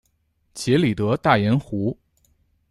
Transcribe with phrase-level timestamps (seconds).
[0.55, 1.95] 杰里德大盐湖。